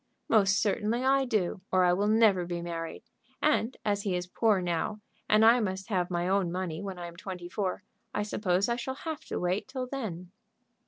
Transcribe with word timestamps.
"Most 0.27 0.59
certainly 0.59 1.03
I 1.05 1.25
do, 1.25 1.61
or 1.71 1.83
I 1.83 1.93
will 1.93 2.07
never 2.07 2.43
be 2.47 2.59
married; 2.59 3.03
and 3.39 3.77
as 3.85 4.01
he 4.01 4.15
is 4.15 4.25
poor 4.25 4.59
now, 4.59 4.99
and 5.29 5.45
I 5.45 5.59
must 5.59 5.89
have 5.89 6.09
my 6.09 6.27
own 6.27 6.51
money 6.51 6.81
when 6.81 6.97
I 6.97 7.05
am 7.05 7.15
twenty 7.15 7.47
four, 7.47 7.83
I 8.11 8.23
suppose 8.23 8.67
I 8.67 8.77
shall 8.77 8.95
have 8.95 9.23
to 9.25 9.39
wait 9.39 9.67
till 9.67 9.85
then." 9.85 10.31